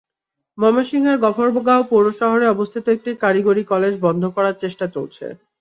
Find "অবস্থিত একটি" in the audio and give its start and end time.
2.47-3.11